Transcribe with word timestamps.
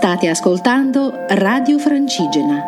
State 0.00 0.30
ascoltando 0.30 1.26
Radio 1.28 1.78
Francigena. 1.78 2.64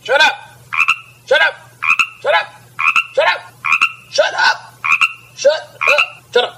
Shut 0.00 0.16
up! 0.18 0.34
Shut 1.26 1.38
up! 1.42 1.54
Shut 2.22 2.32
up! 2.32 2.48
Shut 3.12 3.26
up! 3.26 3.52
Shut 4.08 4.32
up! 4.32 4.72
Shut 5.34 5.52
up! 5.92 6.08
Shut 6.32 6.44
up! 6.44 6.56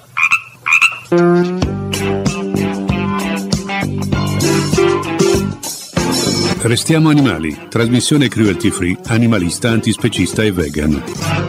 Restiamo 6.62 7.08
animali, 7.08 7.66
trasmissione 7.68 8.28
cruelty 8.28 8.70
free, 8.70 8.96
animalista, 9.06 9.70
antispecista 9.70 10.44
e 10.44 10.52
vegan. 10.52 11.47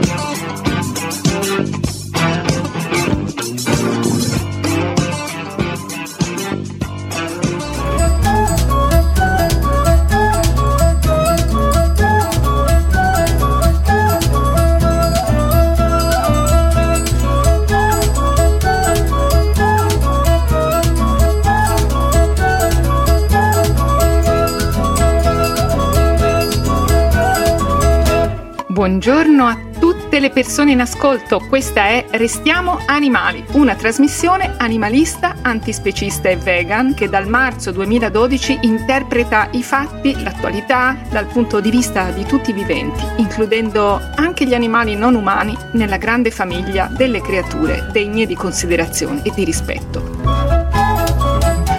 Tutte 30.20 30.34
le 30.36 30.44
persone 30.44 30.72
in 30.72 30.82
ascolto, 30.82 31.40
questa 31.48 31.86
è 31.86 32.06
Restiamo 32.12 32.80
Animali, 32.88 33.46
una 33.52 33.76
trasmissione 33.76 34.56
animalista, 34.58 35.36
antispecista 35.42 36.28
e 36.28 36.36
vegan 36.36 36.94
che 36.94 37.08
dal 37.08 37.28
marzo 37.28 37.72
2012 37.72 38.60
interpreta 38.64 39.48
i 39.52 39.64
fatti, 39.64 40.22
l'attualità 40.22 40.98
dal 41.10 41.26
punto 41.28 41.62
di 41.62 41.70
vista 41.70 42.12
di 42.12 42.26
tutti 42.26 42.50
i 42.50 42.54
viventi, 42.54 43.02
includendo 43.16 44.02
anche 44.16 44.46
gli 44.46 44.54
animali 44.54 44.96
non 44.96 45.16
umani 45.16 45.56
nella 45.74 45.98
grande 45.98 46.32
famiglia 46.32 46.90
delle 46.92 47.22
creature 47.22 47.88
degne 47.94 48.26
di 48.26 48.36
considerazione 48.36 49.22
e 49.24 49.32
di 49.34 49.46
rispetto. 49.46 50.04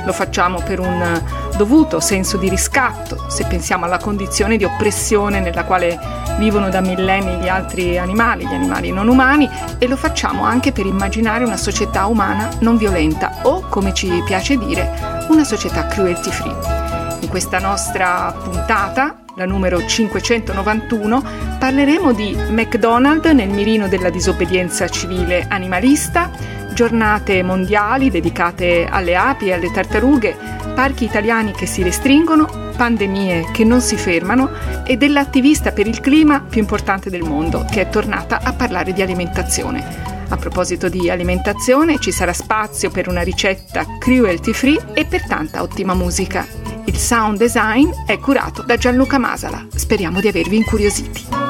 Lo 0.07 0.13
facciamo 0.13 0.63
per 0.63 0.81
un 0.81 1.50
dovuto 1.61 2.01
senso 2.01 2.39
di 2.39 2.49
riscatto, 2.49 3.27
se 3.29 3.45
pensiamo 3.45 3.85
alla 3.85 3.99
condizione 3.99 4.57
di 4.57 4.65
oppressione 4.65 5.41
nella 5.41 5.65
quale 5.65 5.99
vivono 6.39 6.71
da 6.71 6.81
millenni 6.81 7.37
gli 7.37 7.49
altri 7.49 7.99
animali, 7.99 8.47
gli 8.47 8.55
animali 8.55 8.91
non 8.91 9.09
umani, 9.09 9.47
e 9.79 9.87
lo 9.87 9.97
facciamo 9.97 10.45
anche 10.45 10.73
per 10.73 10.87
immaginare 10.87 11.45
una 11.45 11.59
società 11.59 12.07
umana 12.07 12.49
non 12.61 12.79
violenta 12.79 13.41
o, 13.43 13.61
come 13.69 13.93
ci 13.93 14.23
piace 14.25 14.57
dire, 14.57 15.27
una 15.29 15.45
società 15.45 15.87
cruelty 15.87 16.31
free. 16.31 17.19
In 17.21 17.29
questa 17.29 17.59
nostra 17.59 18.35
puntata, 18.43 19.25
la 19.37 19.45
numero 19.45 19.85
591, 19.85 21.23
parleremo 21.59 22.15
di 22.15 22.35
McDonald's 22.49 23.33
nel 23.33 23.51
mirino 23.51 23.87
della 23.87 24.09
disobbedienza 24.09 24.89
civile 24.89 25.45
animalista, 25.47 26.31
giornate 26.73 27.43
mondiali 27.43 28.11
dedicate 28.11 28.89
alle 28.91 29.15
api 29.15 29.49
e 29.49 29.53
alle 29.53 29.71
tartarughe, 29.71 30.61
parchi 30.81 31.05
italiani 31.05 31.53
che 31.53 31.67
si 31.67 31.83
restringono, 31.83 32.49
pandemie 32.75 33.51
che 33.53 33.65
non 33.65 33.83
si 33.83 33.99
fermano 33.99 34.49
e 34.87 34.97
dell'attivista 34.97 35.73
per 35.73 35.87
il 35.87 36.01
clima 36.01 36.41
più 36.41 36.59
importante 36.59 37.11
del 37.11 37.23
mondo, 37.23 37.67
che 37.71 37.83
è 37.83 37.91
tornata 37.91 38.41
a 38.43 38.55
parlare 38.55 38.95
di 38.95 39.03
alimentazione. 39.03 39.85
A 40.31 40.37
proposito 40.37 40.89
di 40.89 41.11
alimentazione, 41.11 41.99
ci 41.99 42.13
sarà 42.13 42.33
spazio 42.33 42.91
per 42.91 43.09
una 43.09 43.21
ricetta 43.21 43.85
cruelty 43.99 44.55
free 44.55 44.95
e 44.95 45.05
per 45.05 45.27
tanta 45.27 45.61
ottima 45.61 45.93
musica. 45.93 46.47
Il 46.87 46.97
sound 46.97 47.37
design 47.37 47.91
è 48.07 48.19
curato 48.19 48.63
da 48.63 48.79
Gianluca 48.79 49.19
Masala. 49.19 49.67
Speriamo 49.75 50.19
di 50.19 50.29
avervi 50.29 50.57
incuriositi. 50.57 51.50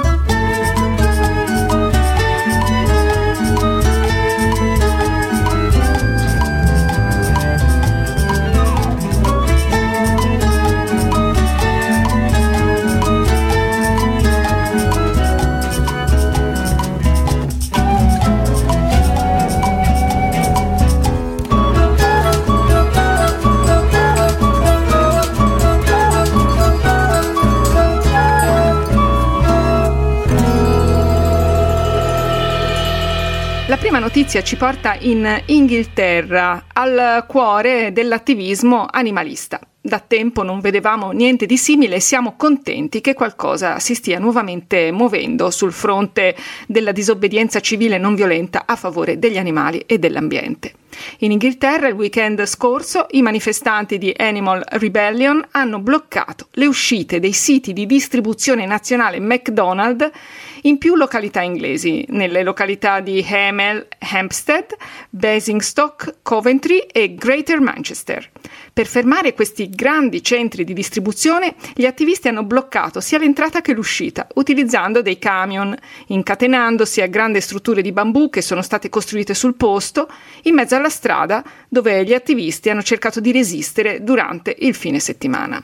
Notizia 34.00 34.42
ci 34.42 34.56
porta 34.56 34.96
in 34.98 35.42
Inghilterra, 35.46 36.64
al 36.72 37.24
cuore 37.28 37.92
dell'attivismo 37.92 38.86
animalista. 38.90 39.60
Da 39.82 39.98
tempo 39.98 40.42
non 40.42 40.60
vedevamo 40.60 41.10
niente 41.12 41.46
di 41.46 41.56
simile 41.56 41.96
e 41.96 42.00
siamo 42.00 42.34
contenti 42.36 43.00
che 43.00 43.14
qualcosa 43.14 43.78
si 43.78 43.94
stia 43.94 44.18
nuovamente 44.18 44.90
muovendo 44.90 45.50
sul 45.50 45.72
fronte 45.72 46.34
della 46.66 46.92
disobbedienza 46.92 47.60
civile 47.60 47.98
non 47.98 48.14
violenta 48.14 48.64
a 48.66 48.76
favore 48.76 49.18
degli 49.18 49.38
animali 49.38 49.84
e 49.86 49.98
dell'ambiente. 49.98 50.74
In 51.18 51.32
Inghilterra 51.32 51.88
il 51.88 51.94
weekend 51.94 52.44
scorso 52.44 53.06
i 53.10 53.22
manifestanti 53.22 53.96
di 53.96 54.14
Animal 54.16 54.62
Rebellion 54.66 55.46
hanno 55.52 55.78
bloccato 55.78 56.48
le 56.52 56.66
uscite 56.66 57.20
dei 57.20 57.32
siti 57.32 57.72
di 57.72 57.86
distribuzione 57.86 58.66
nazionale 58.66 59.18
McDonald's 59.18 60.10
in 60.62 60.78
più 60.78 60.94
località 60.96 61.40
inglesi, 61.42 62.04
nelle 62.08 62.42
località 62.42 63.00
di 63.00 63.24
Hemel, 63.26 63.86
Hampstead, 63.98 64.76
Basingstoke, 65.10 66.16
Coventry 66.22 66.78
e 66.90 67.14
Greater 67.14 67.60
Manchester. 67.60 68.30
Per 68.72 68.86
fermare 68.86 69.34
questi 69.34 69.68
grandi 69.70 70.22
centri 70.22 70.64
di 70.64 70.72
distribuzione, 70.72 71.54
gli 71.74 71.84
attivisti 71.84 72.28
hanno 72.28 72.44
bloccato 72.44 73.00
sia 73.00 73.18
l'entrata 73.18 73.60
che 73.60 73.72
l'uscita, 73.72 74.26
utilizzando 74.34 75.02
dei 75.02 75.18
camion, 75.18 75.76
incatenandosi 76.06 77.00
a 77.00 77.06
grandi 77.06 77.40
strutture 77.40 77.82
di 77.82 77.92
bambù 77.92 78.30
che 78.30 78.42
sono 78.42 78.62
state 78.62 78.88
costruite 78.88 79.34
sul 79.34 79.54
posto, 79.54 80.08
in 80.42 80.54
mezzo 80.54 80.76
alla 80.76 80.88
strada 80.88 81.42
dove 81.68 82.04
gli 82.04 82.14
attivisti 82.14 82.70
hanno 82.70 82.82
cercato 82.82 83.20
di 83.20 83.32
resistere 83.32 84.02
durante 84.02 84.54
il 84.58 84.74
fine 84.74 85.00
settimana. 85.00 85.62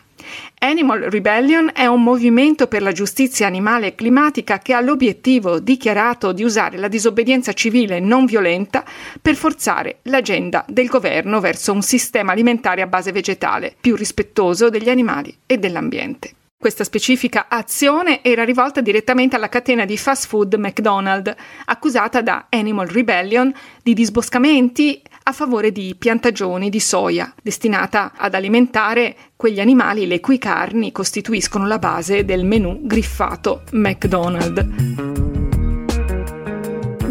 Animal 0.58 1.00
Rebellion 1.02 1.70
è 1.72 1.86
un 1.86 2.02
movimento 2.02 2.66
per 2.66 2.82
la 2.82 2.92
giustizia 2.92 3.46
animale 3.46 3.88
e 3.88 3.94
climatica 3.94 4.58
che 4.58 4.72
ha 4.72 4.80
l'obiettivo 4.80 5.58
dichiarato 5.58 6.32
di 6.32 6.42
usare 6.42 6.76
la 6.78 6.88
disobbedienza 6.88 7.52
civile 7.52 8.00
non 8.00 8.24
violenta 8.24 8.84
per 9.20 9.34
forzare 9.34 9.98
l'agenda 10.02 10.64
del 10.68 10.86
governo 10.86 11.40
verso 11.40 11.72
un 11.72 11.82
sistema 11.82 12.32
alimentare 12.32 12.82
a 12.82 12.86
base 12.86 13.12
vegetale 13.12 13.74
più 13.80 13.96
rispettoso 13.96 14.70
degli 14.70 14.88
animali 14.88 15.36
e 15.46 15.58
dell'ambiente. 15.58 16.32
Questa 16.58 16.84
specifica 16.84 17.46
azione 17.48 18.24
era 18.24 18.42
rivolta 18.42 18.80
direttamente 18.80 19.36
alla 19.36 19.50
catena 19.50 19.84
di 19.84 19.98
fast 19.98 20.26
food 20.26 20.54
McDonald's, 20.54 21.34
accusata 21.66 22.22
da 22.22 22.46
Animal 22.48 22.86
Rebellion 22.88 23.52
di 23.82 23.92
disboscamenti 23.92 25.02
a 25.24 25.32
favore 25.32 25.70
di 25.70 25.94
piantagioni 25.98 26.70
di 26.70 26.80
soia, 26.80 27.32
destinata 27.42 28.12
ad 28.16 28.34
alimentare 28.34 29.16
quegli 29.36 29.60
animali 29.60 30.06
le 30.06 30.20
cui 30.20 30.38
carni 30.38 30.92
costituiscono 30.92 31.66
la 31.66 31.78
base 31.78 32.24
del 32.24 32.46
menù 32.46 32.80
griffato 32.84 33.62
McDonald's. 33.72 35.35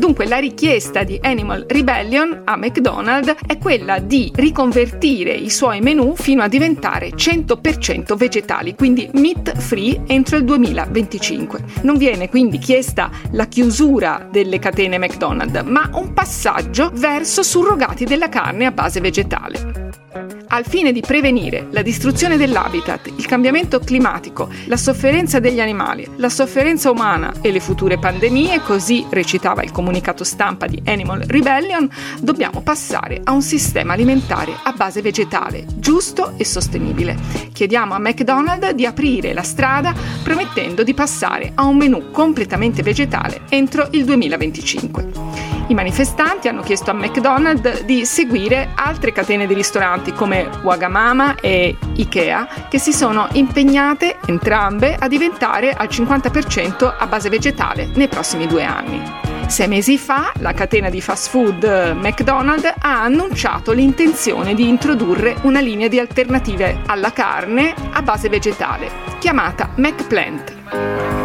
Dunque 0.05 0.27
la 0.27 0.37
richiesta 0.37 1.01
di 1.01 1.17
Animal 1.19 1.65
Rebellion 1.67 2.43
a 2.45 2.55
McDonald's 2.57 3.33
è 3.47 3.57
quella 3.57 3.97
di 3.97 4.31
riconvertire 4.35 5.31
i 5.31 5.49
suoi 5.49 5.81
menù 5.81 6.13
fino 6.15 6.43
a 6.43 6.47
diventare 6.47 7.09
100% 7.09 8.15
vegetali, 8.15 8.75
quindi 8.75 9.09
meat 9.13 9.57
free 9.57 10.03
entro 10.05 10.37
il 10.37 10.43
2025. 10.43 11.63
Non 11.81 11.97
viene 11.97 12.29
quindi 12.29 12.59
chiesta 12.59 13.09
la 13.31 13.47
chiusura 13.47 14.27
delle 14.31 14.59
catene 14.59 14.99
McDonald's, 14.99 15.63
ma 15.63 15.89
un 15.93 16.13
passaggio 16.13 16.91
verso 16.93 17.41
surrogati 17.41 18.05
della 18.05 18.29
carne 18.29 18.67
a 18.67 18.71
base 18.71 19.01
vegetale. 19.01 20.44
Al 20.47 20.65
fine 20.65 20.91
di 20.91 21.01
prevenire 21.01 21.67
la 21.71 21.81
distruzione 21.81 22.37
dell'habitat, 22.37 23.11
il 23.15 23.25
cambiamento 23.25 23.79
climatico, 23.79 24.49
la 24.65 24.77
sofferenza 24.77 25.39
degli 25.39 25.59
animali, 25.59 26.07
la 26.17 26.29
sofferenza 26.29 26.91
umana 26.91 27.33
e 27.41 27.51
le 27.51 27.59
future 27.59 27.97
pandemie, 27.97 28.61
così 28.61 29.05
recitava 29.09 29.63
il 29.63 29.71
comunicato 29.71 30.23
stampa 30.23 30.67
di 30.67 30.81
Animal 30.85 31.21
Rebellion, 31.21 31.89
dobbiamo 32.21 32.61
passare 32.61 33.21
a 33.23 33.31
un 33.31 33.41
sistema 33.41 33.93
alimentare 33.93 34.53
a 34.63 34.71
base 34.71 35.01
vegetale, 35.01 35.65
giusto 35.75 36.33
e 36.37 36.45
sostenibile. 36.45 37.17
Chiediamo 37.51 37.93
a 37.93 37.99
McDonald's 37.99 38.71
di 38.71 38.85
aprire 38.85 39.33
la 39.33 39.43
strada 39.43 39.93
promettendo 40.23 40.83
di 40.83 40.93
passare 40.93 41.51
a 41.55 41.63
un 41.63 41.77
menù 41.77 42.11
completamente 42.11 42.83
vegetale 42.83 43.41
entro 43.49 43.87
il 43.91 44.05
2025. 44.05 45.54
I 45.67 45.73
manifestanti 45.73 46.47
hanno 46.47 46.61
chiesto 46.61 46.91
a 46.91 46.93
McDonald's 46.93 47.83
di 47.83 48.05
seguire 48.05 48.69
altre 48.75 49.11
catene 49.11 49.47
di 49.47 49.55
ristoranti 49.55 50.13
come 50.13 50.47
Wagamama 50.61 51.35
e 51.35 51.75
Ikea 51.95 52.67
che 52.69 52.77
si 52.77 52.93
sono 52.93 53.27
impegnate 53.31 54.19
entrambe 54.27 54.95
a 54.95 55.07
diventare 55.07 55.73
al 55.73 55.87
50% 55.87 56.95
a 56.99 57.07
base 57.07 57.29
vegetale 57.29 57.89
nei 57.95 58.07
prossimi 58.07 58.45
due 58.45 58.63
anni. 58.63 59.01
Sei 59.47 59.67
mesi 59.67 59.97
fa 59.97 60.31
la 60.35 60.53
catena 60.53 60.89
di 60.89 61.01
fast 61.01 61.29
food 61.29 61.63
McDonald's 61.99 62.71
ha 62.77 63.01
annunciato 63.01 63.71
l'intenzione 63.71 64.53
di 64.53 64.67
introdurre 64.67 65.35
una 65.43 65.61
linea 65.61 65.87
di 65.87 65.97
alternative 65.99 66.81
alla 66.85 67.11
carne 67.11 67.73
a 67.91 68.03
base 68.03 68.29
vegetale, 68.29 68.89
chiamata 69.17 69.71
McPlant. 69.75 71.24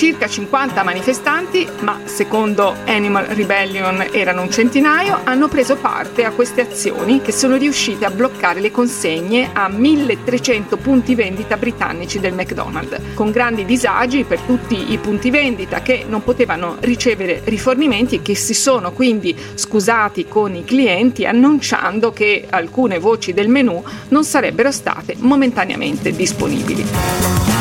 circa 0.00 0.26
50 0.28 0.82
manifestanti, 0.82 1.68
ma 1.80 2.00
secondo 2.04 2.74
Animal 2.86 3.26
Rebellion 3.26 4.02
erano 4.12 4.40
un 4.40 4.50
centinaio, 4.50 5.20
hanno 5.24 5.46
preso 5.46 5.76
parte 5.76 6.24
a 6.24 6.30
queste 6.30 6.62
azioni 6.62 7.20
che 7.20 7.32
sono 7.32 7.56
riuscite 7.56 8.06
a 8.06 8.10
bloccare 8.10 8.60
le 8.60 8.70
consegne 8.70 9.50
a 9.52 9.68
1300 9.68 10.78
punti 10.78 11.14
vendita 11.14 11.58
britannici 11.58 12.18
del 12.18 12.32
McDonald's, 12.32 13.12
con 13.12 13.30
grandi 13.30 13.66
disagi 13.66 14.24
per 14.24 14.40
tutti 14.40 14.90
i 14.90 14.96
punti 14.96 15.28
vendita 15.28 15.82
che 15.82 16.06
non 16.08 16.24
potevano 16.24 16.78
ricevere 16.80 17.42
rifornimenti 17.44 18.14
e 18.14 18.22
che 18.22 18.34
si 18.34 18.54
sono 18.54 18.92
quindi 18.92 19.36
scusati 19.54 20.26
con 20.26 20.54
i 20.54 20.64
clienti 20.64 21.26
annunciando 21.26 22.10
che 22.10 22.46
alcune 22.48 22.98
voci 22.98 23.34
del 23.34 23.48
menù 23.48 23.84
non 24.08 24.24
sarebbero 24.24 24.72
state 24.72 25.16
momentaneamente 25.18 26.10
disponibili 26.10 27.59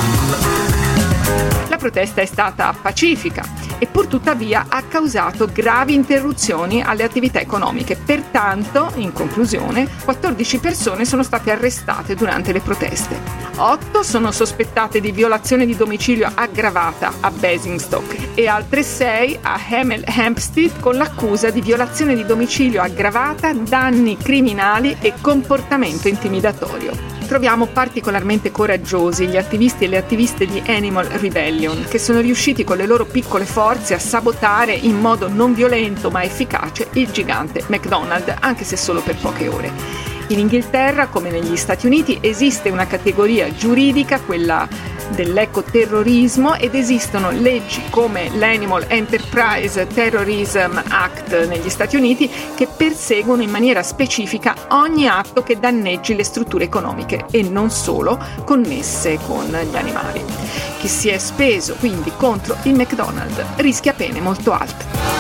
protesta 1.80 2.22
è 2.22 2.26
stata 2.26 2.76
pacifica 2.80 3.44
e 3.80 3.88
pur 3.88 4.06
tuttavia 4.06 4.66
ha 4.70 4.84
causato 4.84 5.48
gravi 5.52 5.96
interruzioni 5.96 6.84
alle 6.84 7.04
attività 7.04 7.40
economiche. 7.40 7.96
Pertanto, 7.96 8.92
in 8.96 9.14
conclusione, 9.14 9.88
14 10.04 10.60
persone 10.60 11.06
sono 11.06 11.24
state 11.24 11.50
arrestate 11.50 12.14
durante 12.14 12.52
le 12.52 12.60
proteste. 12.60 13.48
8 13.56 14.04
sono 14.04 14.32
sospettate 14.32 15.02
di 15.02 15.12
violazione 15.12 15.66
di 15.66 15.76
domicilio 15.76 16.32
aggravata 16.34 17.14
a 17.22 17.32
Basingstoke 17.32 18.30
e 18.36 18.48
altre 18.48 18.84
6 18.84 19.40
a 19.42 19.60
Hemel 19.70 20.04
Hempstead 20.06 20.80
con 20.80 20.96
l'accusa 20.96 21.50
di 21.50 21.62
violazione 21.62 22.16
di 22.16 22.26
domicilio 22.26 22.82
aggravata, 22.82 23.54
danni 23.54 24.18
criminali 24.18 24.96
e 25.02 25.14
comportamento 25.22 26.08
intimidatorio 26.08 27.19
troviamo 27.30 27.68
particolarmente 27.68 28.50
coraggiosi 28.50 29.28
gli 29.28 29.38
attivisti 29.38 29.84
e 29.84 29.88
le 29.88 29.98
attiviste 29.98 30.48
di 30.48 30.64
Animal 30.66 31.06
Rebellion, 31.06 31.86
che 31.88 32.00
sono 32.00 32.22
riusciti 32.22 32.64
con 32.64 32.76
le 32.76 32.88
loro 32.88 33.06
piccole 33.06 33.46
forze 33.46 33.94
a 33.94 34.00
sabotare 34.00 34.74
in 34.74 35.00
modo 35.00 35.28
non 35.30 35.54
violento 35.54 36.10
ma 36.10 36.24
efficace 36.24 36.88
il 36.94 37.12
gigante 37.12 37.64
McDonald's, 37.68 38.34
anche 38.40 38.64
se 38.64 38.76
solo 38.76 39.02
per 39.02 39.16
poche 39.18 39.48
ore. 39.48 39.72
In 40.30 40.40
Inghilterra, 40.40 41.06
come 41.06 41.30
negli 41.30 41.56
Stati 41.56 41.86
Uniti, 41.86 42.18
esiste 42.20 42.72
una 42.72 42.88
categoria 42.88 43.54
giuridica, 43.54 44.20
quella 44.20 44.68
dell'ecoterrorismo 45.10 46.56
ed 46.56 46.76
esistono 46.76 47.32
leggi 47.32 47.82
come 47.90 48.30
l'Animal 48.36 48.86
Enterprise 48.88 49.88
Terrorism 49.88 50.82
Act 50.88 51.48
negli 51.48 51.70
Stati 51.70 51.96
Uniti 51.96 52.30
che 52.56 52.68
perseguono 52.68 53.42
in 53.42 53.50
maniera 53.50 53.84
specifica 53.84 54.56
ogni 54.70 55.08
atto 55.08 55.44
che 55.44 55.60
danneggi 55.60 56.16
le 56.16 56.24
strutture 56.24 56.64
economiche 56.64 57.26
e 57.32 57.44
non 57.44 57.70
solo 57.70 58.18
connesse 58.44 59.20
con 59.26 59.46
gli 59.46 59.76
animali. 59.76 60.24
Chi 60.80 60.88
si 60.88 61.10
è 61.10 61.18
speso 61.18 61.76
quindi 61.76 62.12
contro 62.16 62.56
il 62.64 62.76
McDonald's 62.76 63.44
rischia 63.58 63.94
pene 63.94 64.22
molto 64.22 64.52
alte. 64.52 65.19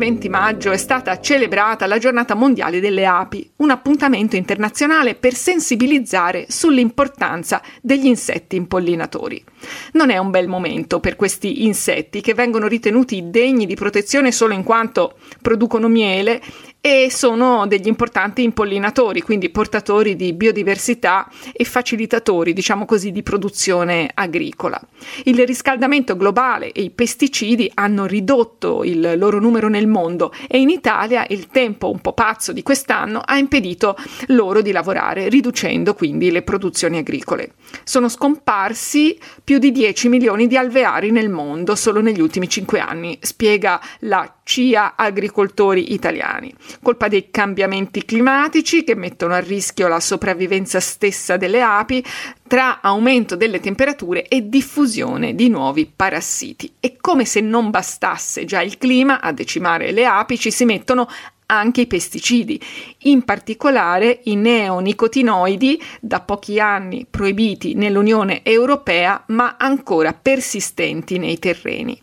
20 0.00 0.30
maggio 0.30 0.70
è 0.70 0.78
stata 0.78 1.20
celebrata 1.20 1.86
la 1.86 1.98
giornata 1.98 2.34
mondiale 2.34 2.80
delle 2.80 3.04
api, 3.04 3.50
un 3.56 3.68
appuntamento 3.68 4.34
internazionale 4.34 5.14
per 5.14 5.34
sensibilizzare 5.34 6.46
sull'importanza 6.48 7.60
degli 7.82 8.06
insetti 8.06 8.56
impollinatori. 8.56 9.44
Non 9.92 10.08
è 10.08 10.16
un 10.16 10.30
bel 10.30 10.48
momento 10.48 11.00
per 11.00 11.16
questi 11.16 11.66
insetti 11.66 12.22
che 12.22 12.32
vengono 12.32 12.66
ritenuti 12.66 13.28
degni 13.28 13.66
di 13.66 13.74
protezione 13.74 14.32
solo 14.32 14.54
in 14.54 14.62
quanto 14.62 15.18
producono 15.42 15.86
miele 15.86 16.40
e 16.80 17.08
sono 17.10 17.66
degli 17.66 17.86
importanti 17.86 18.42
impollinatori, 18.42 19.20
quindi 19.20 19.50
portatori 19.50 20.16
di 20.16 20.32
biodiversità 20.32 21.28
e 21.52 21.64
facilitatori, 21.64 22.52
diciamo 22.52 22.86
così, 22.86 23.12
di 23.12 23.22
produzione 23.22 24.10
agricola. 24.14 24.80
Il 25.24 25.44
riscaldamento 25.44 26.16
globale 26.16 26.72
e 26.72 26.82
i 26.82 26.90
pesticidi 26.90 27.70
hanno 27.74 28.06
ridotto 28.06 28.82
il 28.84 29.14
loro 29.16 29.40
numero 29.40 29.68
nel 29.68 29.86
mondo 29.86 30.32
e 30.48 30.58
in 30.58 30.70
Italia 30.70 31.26
il 31.28 31.48
tempo 31.48 31.90
un 31.90 32.00
po' 32.00 32.14
pazzo 32.14 32.52
di 32.52 32.62
quest'anno 32.62 33.20
ha 33.22 33.36
impedito 33.36 33.96
loro 34.28 34.62
di 34.62 34.72
lavorare, 34.72 35.28
riducendo 35.28 35.94
quindi 35.94 36.30
le 36.30 36.42
produzioni 36.42 36.98
agricole. 36.98 37.54
Sono 37.84 38.08
scomparsi 38.08 39.18
più 39.44 39.58
di 39.58 39.70
10 39.70 40.08
milioni 40.08 40.46
di 40.46 40.56
alveari 40.56 41.10
nel 41.10 41.28
mondo 41.28 41.74
solo 41.74 42.00
negli 42.00 42.20
ultimi 42.20 42.48
5 42.48 42.80
anni, 42.80 43.18
spiega 43.20 43.80
la 44.00 44.39
CIA 44.50 44.94
Agricoltori 44.96 45.92
Italiani 45.92 46.52
colpa 46.82 47.06
dei 47.06 47.30
cambiamenti 47.30 48.04
climatici 48.04 48.82
che 48.82 48.96
mettono 48.96 49.34
a 49.34 49.38
rischio 49.38 49.86
la 49.86 50.00
sopravvivenza 50.00 50.80
stessa 50.80 51.36
delle 51.36 51.62
api, 51.62 52.04
tra 52.48 52.80
aumento 52.80 53.36
delle 53.36 53.60
temperature 53.60 54.26
e 54.26 54.48
diffusione 54.48 55.36
di 55.36 55.48
nuovi 55.48 55.88
parassiti. 55.94 56.72
E 56.80 56.96
come 57.00 57.24
se 57.26 57.40
non 57.40 57.70
bastasse 57.70 58.44
già 58.44 58.60
il 58.60 58.76
clima 58.76 59.20
a 59.20 59.30
decimare 59.30 59.92
le 59.92 60.04
api, 60.04 60.36
ci 60.36 60.50
si 60.50 60.64
mettono 60.64 61.08
anche 61.46 61.82
i 61.82 61.86
pesticidi, 61.86 62.60
in 63.02 63.22
particolare 63.22 64.20
i 64.24 64.34
neonicotinoidi, 64.34 65.80
da 66.00 66.20
pochi 66.20 66.58
anni 66.58 67.06
proibiti 67.08 67.74
nell'Unione 67.74 68.42
Europea 68.42 69.22
ma 69.28 69.54
ancora 69.58 70.12
persistenti 70.12 71.18
nei 71.18 71.38
terreni 71.38 72.00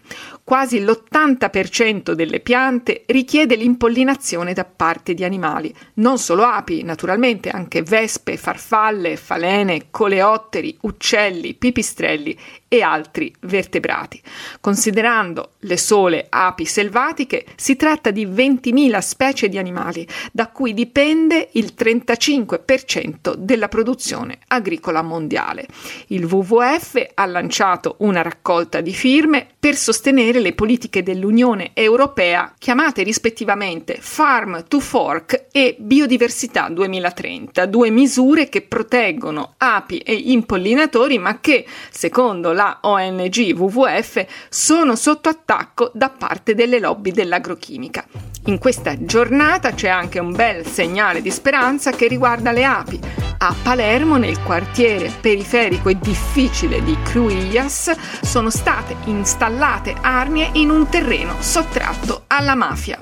quasi 0.47 0.79
l'80% 0.79 2.13
delle 2.13 2.39
piante 2.39 3.03
richiede 3.07 3.57
l'impollinazione 3.57 4.53
da 4.53 4.63
parte 4.63 5.13
di 5.13 5.25
animali, 5.25 5.75
non 5.95 6.17
solo 6.17 6.43
api, 6.43 6.83
naturalmente 6.83 7.49
anche 7.49 7.81
vespe, 7.81 8.37
farfalle, 8.37 9.17
falene, 9.17 9.87
coleotteri, 9.91 10.77
uccelli, 10.83 11.53
pipistrelli 11.53 12.39
e 12.69 12.81
altri 12.81 13.33
vertebrati. 13.41 14.21
Considerando 14.61 15.55
le 15.59 15.75
sole 15.77 16.27
api 16.29 16.63
selvatiche, 16.63 17.45
si 17.57 17.75
tratta 17.75 18.11
di 18.11 18.25
20.000 18.25 18.99
specie 18.99 19.49
di 19.49 19.57
animali, 19.57 20.07
da 20.31 20.47
cui 20.47 20.73
dipende 20.73 21.49
il 21.53 21.73
35% 21.77 23.35
della 23.35 23.67
produzione 23.67 24.39
agricola 24.47 25.01
mondiale. 25.01 25.67
Il 26.07 26.23
WWF 26.23 27.05
ha 27.15 27.25
lanciato 27.25 27.95
una 27.99 28.21
raccolta 28.21 28.79
di 28.79 28.93
firme 28.93 29.47
per 29.59 29.75
sostenere 29.75 30.36
le 30.39 30.53
politiche 30.53 31.03
dell'Unione 31.03 31.71
Europea 31.73 32.53
chiamate 32.57 33.03
rispettivamente 33.03 33.97
Farm 33.99 34.65
to 34.67 34.79
Fork 34.79 35.47
e 35.51 35.75
Biodiversità 35.79 36.69
2030, 36.69 37.65
due 37.65 37.89
misure 37.89 38.49
che 38.49 38.61
proteggono 38.61 39.53
api 39.57 39.99
e 39.99 40.13
impollinatori 40.13 41.17
ma 41.17 41.39
che, 41.39 41.65
secondo 41.89 42.51
la 42.51 42.79
ONG 42.81 43.53
WWF 43.55 44.25
sono 44.49 44.95
sotto 44.95 45.29
attacco 45.29 45.91
da 45.93 46.09
parte 46.09 46.55
delle 46.55 46.79
lobby 46.79 47.11
dell'agrochimica. 47.11 48.05
In 48.47 48.59
questa 48.59 49.03
giornata 49.03 49.73
c'è 49.73 49.89
anche 49.89 50.19
un 50.19 50.31
bel 50.31 50.65
segnale 50.65 51.21
di 51.21 51.31
speranza 51.31 51.91
che 51.91 52.07
riguarda 52.07 52.53
le 52.53 52.63
api. 52.63 52.97
A 53.39 53.53
Palermo, 53.61 54.15
nel 54.15 54.41
quartiere 54.41 55.11
periferico 55.19 55.89
e 55.89 55.99
difficile 55.99 56.81
di 56.81 56.97
Cruillas, 57.03 57.91
sono 58.21 58.49
state 58.49 58.95
installate 59.05 59.95
arnie 59.99 60.51
in 60.53 60.69
un 60.69 60.87
terreno 60.87 61.35
sottratto 61.39 62.23
alla 62.27 62.55
mafia. 62.55 62.97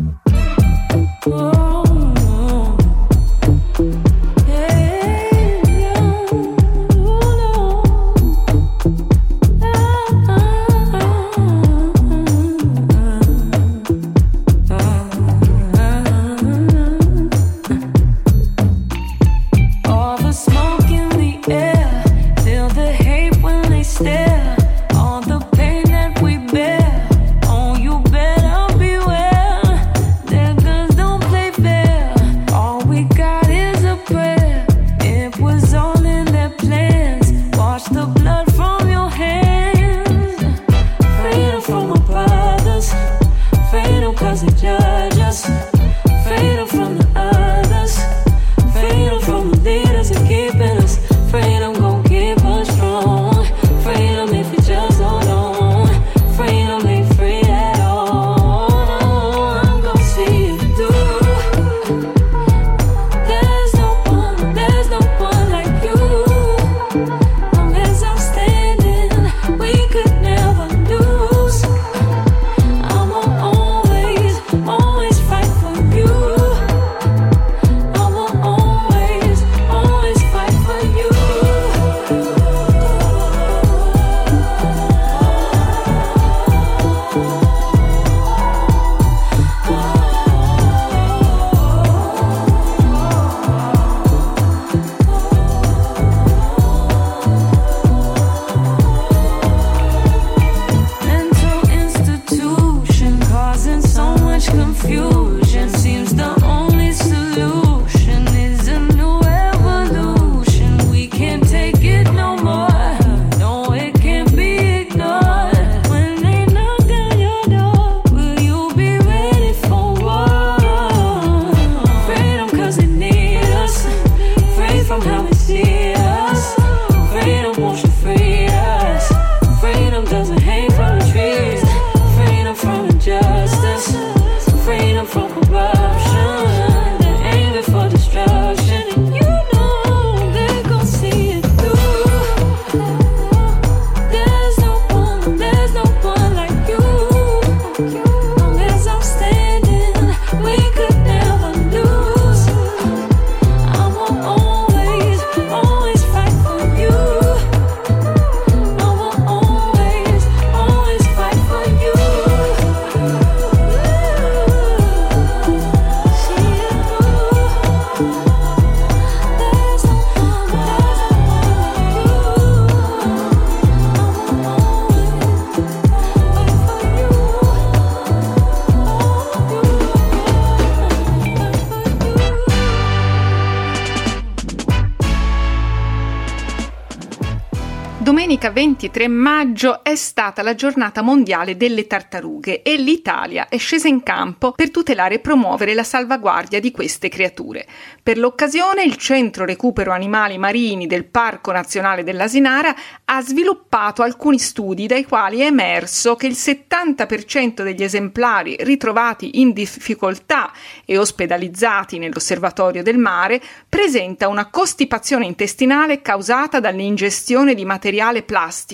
23 188.85 189.07
maggio 189.07 189.83
è 189.83 189.95
stata 189.95 190.43
la 190.43 190.53
giornata 190.53 191.01
mondiale 191.01 191.57
delle 191.57 191.87
tartarughe 191.87 192.61
e 192.61 192.75
l'Italia 192.75 193.47
è 193.49 193.57
scesa 193.57 193.87
in 193.87 194.03
campo 194.03 194.51
per 194.51 194.69
tutelare 194.69 195.15
e 195.15 195.19
promuovere 195.19 195.73
la 195.73 195.83
salvaguardia 195.83 196.59
di 196.59 196.69
queste 196.69 197.09
creature. 197.09 197.65
Per 198.03 198.19
l'occasione 198.19 198.83
il 198.83 198.95
Centro 198.97 199.43
Recupero 199.43 199.91
Animali 199.91 200.37
Marini 200.37 200.85
del 200.85 201.05
Parco 201.05 201.51
Nazionale 201.51 202.03
dell'Asinara 202.03 202.75
ha 203.05 203.21
sviluppato 203.23 204.03
alcuni 204.03 204.37
studi 204.37 204.85
dai 204.85 205.05
quali 205.05 205.39
è 205.39 205.45
emerso 205.45 206.15
che 206.15 206.27
il 206.27 206.37
70% 206.37 207.63
degli 207.63 207.81
esemplari 207.81 208.55
ritrovati 208.59 209.39
in 209.39 209.51
difficoltà 209.51 210.51
e 210.85 210.99
ospedalizzati 210.99 211.97
nell'osservatorio 211.97 212.83
del 212.83 212.99
mare 212.99 213.41
presenta 213.67 214.27
una 214.27 214.49
costipazione 214.51 215.25
intestinale 215.25 216.03
causata 216.03 216.59
dall'ingestione 216.59 217.55
di 217.55 217.65
materiale 217.65 218.21
plastico 218.21 218.73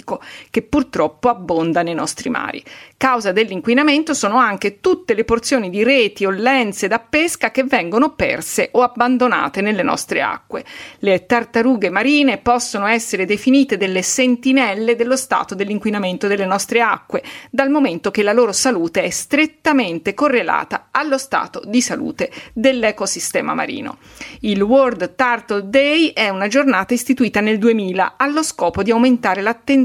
che 0.50 0.62
purtroppo 0.62 1.29
abbonda 1.29 1.81
nei 1.81 1.93
nostri 1.93 2.29
mari. 2.29 2.63
Causa 2.98 3.31
dell'inquinamento 3.31 4.13
sono 4.13 4.38
anche 4.38 4.79
tutte 4.79 5.13
le 5.13 5.24
porzioni 5.24 5.70
di 5.70 5.84
reti 5.84 6.25
o 6.25 6.29
lenze 6.29 6.88
da 6.88 7.00
pesca 7.00 7.51
che 7.51 7.63
vengono 7.63 8.13
perse 8.13 8.70
o 8.74 8.81
abbandonate 8.81 9.62
nelle 9.62 9.84
nostre 9.84 10.22
acque. 10.22 10.63
Le 11.00 11.25
tartarughe 11.25 11.89
marine 11.89 12.38
possono 12.38 12.86
essere 12.86 13.25
definite 13.25 13.77
delle 13.77 14.01
sentinelle 14.01 14.96
dello 14.96 15.15
stato 15.15 15.55
dell'inquinamento 15.55 16.27
delle 16.27 16.46
nostre 16.46 16.81
acque, 16.81 17.24
dal 17.50 17.70
momento 17.70 18.12
che 18.12 18.24
la 18.24 18.34
loro 18.34 18.51
salute 18.51 19.03
è 19.03 19.10
strettamente 19.10 20.13
correlata 20.13 20.88
allo 20.91 21.17
stato 21.17 21.62
di 21.65 21.81
salute 21.81 22.31
dell'ecosistema 22.53 23.53
marino. 23.53 23.98
Il 24.41 24.62
World 24.62 25.15
Turtle 25.15 25.70
Day 25.70 26.10
è 26.10 26.29
una 26.29 26.48
giornata 26.48 26.93
istituita 26.93 27.39
nel 27.39 27.58
2000 27.58 28.13
allo 28.17 28.43
scopo 28.43 28.84
di 28.84 28.91
aumentare 28.91 29.10
aumentare 29.22 29.41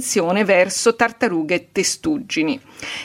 l'attenzione 0.07 0.45
verso 0.45 0.95
tartarughe 0.95 1.55
e 1.55 1.69
testuggini. 1.73 2.61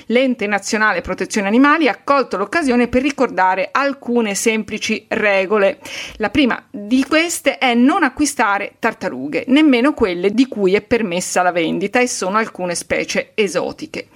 L'Ente 0.07 0.45
Nazionale 0.45 1.01
Protezione 1.01 1.47
Animali 1.47 1.87
ha 1.87 1.99
colto 2.03 2.37
l'occasione 2.37 2.87
per 2.87 3.01
ricordare 3.01 3.69
alcune 3.71 4.35
semplici 4.35 5.05
regole. 5.07 5.79
La 6.17 6.29
prima 6.29 6.63
di 6.69 7.03
queste 7.07 7.57
è 7.57 7.73
non 7.73 8.03
acquistare 8.03 8.73
tartarughe, 8.77 9.45
nemmeno 9.47 9.93
quelle 9.93 10.31
di 10.31 10.47
cui 10.47 10.75
è 10.75 10.81
permessa 10.81 11.41
la 11.41 11.51
vendita 11.51 11.99
e 11.99 12.07
sono 12.07 12.37
alcune 12.37 12.75
specie 12.75 13.31
esotiche. 13.33 14.09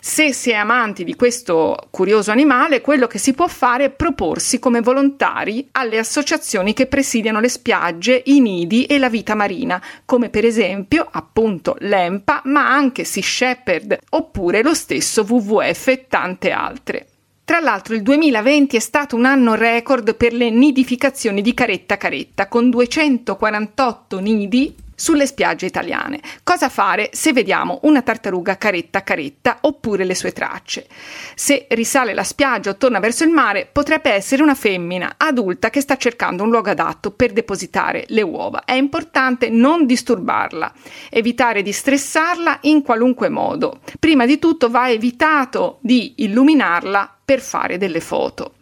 Se 0.00 0.32
si 0.32 0.50
è 0.50 0.54
amanti 0.54 1.04
di 1.04 1.14
questo 1.14 1.76
curioso 1.90 2.32
animale, 2.32 2.80
quello 2.80 3.06
che 3.06 3.18
si 3.18 3.34
può 3.34 3.46
fare 3.46 3.84
è 3.84 3.90
proporsi 3.90 4.58
come 4.58 4.80
volontari 4.80 5.68
alle 5.72 5.98
associazioni 5.98 6.72
che 6.72 6.86
presidiano 6.86 7.38
le 7.38 7.48
spiagge, 7.48 8.20
i 8.26 8.40
nidi 8.40 8.86
e 8.86 8.98
la 8.98 9.08
vita 9.08 9.34
marina, 9.36 9.80
come 10.04 10.30
per 10.30 10.44
esempio 10.44 11.06
appunto 11.08 11.76
l'EMPA, 11.78 12.31
ma 12.44 12.72
anche 12.72 13.04
Sea 13.04 13.22
Shepherd 13.22 13.98
oppure 14.10 14.62
lo 14.62 14.72
stesso 14.72 15.26
WWF 15.28 15.88
e 15.88 16.06
tante 16.08 16.50
altre. 16.50 17.06
Tra 17.44 17.58
l'altro 17.60 17.94
il 17.94 18.02
2020 18.02 18.76
è 18.76 18.80
stato 18.80 19.16
un 19.16 19.24
anno 19.24 19.54
record 19.54 20.14
per 20.14 20.32
le 20.32 20.48
nidificazioni 20.48 21.42
di 21.42 21.52
caretta 21.52 21.96
caretta, 21.96 22.46
con 22.46 22.70
248 22.70 24.20
nidi 24.20 24.74
sulle 24.94 25.26
spiagge 25.26 25.66
italiane. 25.66 26.20
Cosa 26.42 26.68
fare 26.68 27.10
se 27.12 27.32
vediamo 27.32 27.80
una 27.82 28.02
tartaruga 28.02 28.56
caretta 28.56 29.02
caretta 29.02 29.58
oppure 29.62 30.04
le 30.04 30.14
sue 30.14 30.32
tracce? 30.32 30.86
Se 31.34 31.66
risale 31.70 32.14
la 32.14 32.24
spiaggia 32.24 32.70
o 32.70 32.76
torna 32.76 32.98
verso 32.98 33.24
il 33.24 33.30
mare, 33.30 33.68
potrebbe 33.70 34.10
essere 34.10 34.42
una 34.42 34.54
femmina 34.54 35.14
adulta 35.16 35.70
che 35.70 35.80
sta 35.80 35.96
cercando 35.96 36.42
un 36.42 36.50
luogo 36.50 36.70
adatto 36.70 37.10
per 37.10 37.32
depositare 37.32 38.04
le 38.08 38.22
uova. 38.22 38.64
È 38.64 38.74
importante 38.74 39.48
non 39.48 39.86
disturbarla, 39.86 40.72
evitare 41.10 41.62
di 41.62 41.72
stressarla 41.72 42.58
in 42.62 42.82
qualunque 42.82 43.28
modo. 43.28 43.80
Prima 43.98 44.26
di 44.26 44.38
tutto 44.38 44.70
va 44.70 44.90
evitato 44.90 45.78
di 45.80 46.14
illuminarla 46.18 47.18
per 47.24 47.40
fare 47.40 47.78
delle 47.78 48.00
foto. 48.00 48.54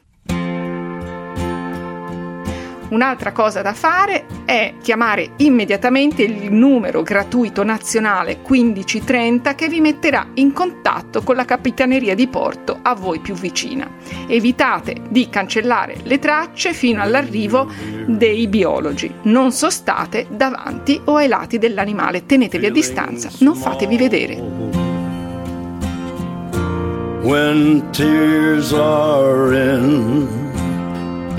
Un'altra 2.90 3.30
cosa 3.32 3.62
da 3.62 3.72
fare 3.72 4.26
è 4.44 4.74
chiamare 4.82 5.32
immediatamente 5.36 6.22
il 6.22 6.52
numero 6.52 7.02
gratuito 7.02 7.62
nazionale 7.62 8.40
1530 8.46 9.54
che 9.54 9.68
vi 9.68 9.80
metterà 9.80 10.26
in 10.34 10.52
contatto 10.52 11.22
con 11.22 11.36
la 11.36 11.44
capitaneria 11.44 12.16
di 12.16 12.26
porto 12.26 12.78
a 12.82 12.94
voi 12.94 13.20
più 13.20 13.34
vicina. 13.34 13.88
Evitate 14.26 15.02
di 15.08 15.28
cancellare 15.28 15.98
le 16.02 16.18
tracce 16.18 16.72
fino 16.72 17.00
all'arrivo 17.00 17.68
dei 18.06 18.48
biologi. 18.48 19.12
Non 19.22 19.52
sostate 19.52 20.26
davanti 20.28 21.00
o 21.04 21.14
ai 21.14 21.28
lati 21.28 21.58
dell'animale, 21.58 22.26
tenetevi 22.26 22.66
a 22.66 22.72
distanza, 22.72 23.30
non 23.38 23.54
fatevi 23.54 23.96
vedere. 23.96 24.88
When 27.22 27.88
tears 27.92 28.72
are 28.72 29.54
in 29.54 30.49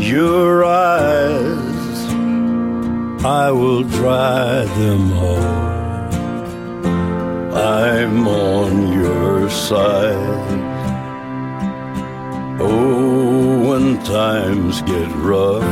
your 0.02 0.66
eyes, 0.66 2.14
I 3.24 3.52
will 3.52 3.84
dry 3.84 4.66
them 4.66 5.14
all. 5.14 5.62
I'm 7.56 8.28
on 8.28 8.94
your 8.94 9.50
side. 9.50 10.60
Oh, 12.60 13.70
when 13.70 14.02
times 14.04 14.82
get 14.82 15.10
rough 15.16 15.64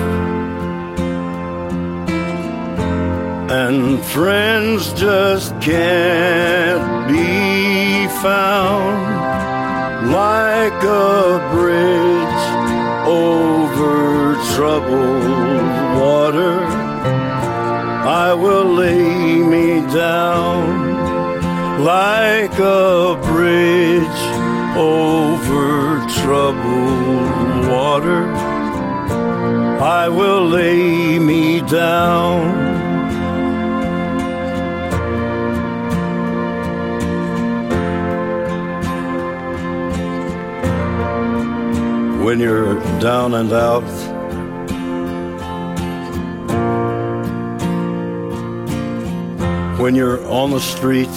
and 3.52 4.00
friends 4.06 4.94
just 4.94 5.60
can't 5.60 7.10
be 7.10 8.08
found 8.22 9.00
like 10.12 10.84
a 10.84 11.50
bridge 11.52 12.44
troubled 14.60 15.24
water, 16.02 16.60
I 18.26 18.34
will 18.34 18.66
lay 18.66 19.38
me 19.54 19.80
down 19.88 20.66
like 21.82 22.60
a 22.60 23.18
bridge 23.24 24.22
over 24.76 26.06
troubled 26.20 27.70
water. 27.70 28.26
I 29.80 30.10
will 30.10 30.46
lay 30.46 31.20
me 31.20 31.62
down. 31.62 32.68
when 42.22 42.40
you're 42.40 42.76
down 43.00 43.34
and 43.34 43.52
out 43.52 44.09
when 49.80 49.96
you're 49.96 50.26
on 50.28 50.52
the 50.52 50.60
street, 50.60 51.08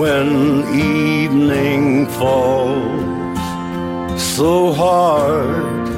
when 0.00 0.64
evening 0.74 2.06
falls 2.06 3.38
so 4.18 4.72
hard, 4.72 5.88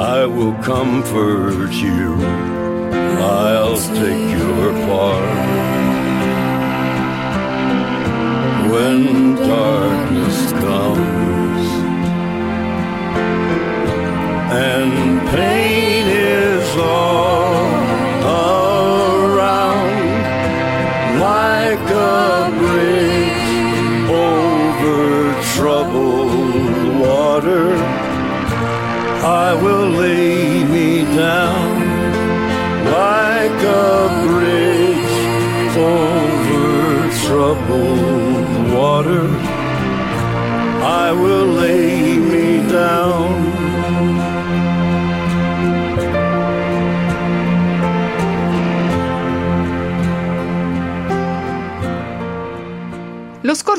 I 0.00 0.24
will 0.24 0.54
comfort 0.62 1.72
you, 1.72 2.14
I'll 3.20 3.76
take 3.76 4.30
your 4.38 4.72
part. 4.88 5.60
When 8.72 9.34
darkness 9.34 10.52
comes 10.52 11.66
and 14.52 15.28
pain 15.28 16.06
is 16.06 16.76
all 16.78 17.69
I 29.48 29.54
will 29.54 29.88
lay 29.88 30.64
me 30.64 31.02
down 31.16 31.70
like 33.00 33.60
a 33.86 33.94
bridge 34.26 35.76
over 35.96 37.10
troubled 37.24 38.72
water. 38.74 39.26
I 41.04 41.12
will 41.12 41.46
lay 41.46 42.18
me 42.18 42.68
down 42.68 43.49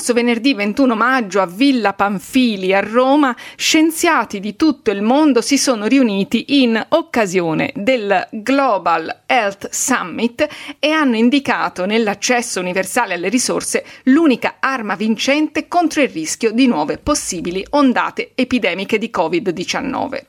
scorso 0.01 0.13
venerdì 0.13 0.55
21 0.55 0.95
maggio 0.95 1.41
a 1.41 1.45
Villa 1.45 1.93
Panfili 1.93 2.73
a 2.73 2.79
Roma, 2.79 3.35
scienziati 3.55 4.39
di 4.39 4.55
tutto 4.55 4.89
il 4.89 5.03
mondo 5.03 5.41
si 5.41 5.59
sono 5.59 5.85
riuniti 5.85 6.63
in 6.63 6.83
occasione 6.89 7.71
del 7.75 8.27
Global 8.31 9.21
Health 9.27 9.69
Summit 9.69 10.47
e 10.79 10.89
hanno 10.89 11.17
indicato 11.17 11.85
nell'accesso 11.85 12.59
universale 12.59 13.13
alle 13.13 13.29
risorse 13.29 13.85
l'unica 14.05 14.55
arma 14.59 14.95
vincente 14.95 15.67
contro 15.67 16.01
il 16.01 16.09
rischio 16.09 16.51
di 16.51 16.65
nuove 16.65 16.97
possibili 16.97 17.63
ondate 17.69 18.31
epidemiche 18.33 18.97
di 18.97 19.11
Covid-19. 19.15 20.23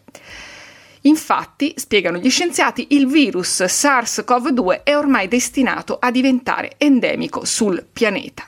Infatti, 1.04 1.72
spiegano 1.76 2.18
gli 2.18 2.30
scienziati, 2.30 2.88
il 2.90 3.06
virus 3.06 3.62
SARS-CoV-2 3.62 4.82
è 4.82 4.94
ormai 4.94 5.28
destinato 5.28 5.96
a 5.98 6.10
diventare 6.10 6.74
endemico 6.76 7.46
sul 7.46 7.84
pianeta. 7.90 8.44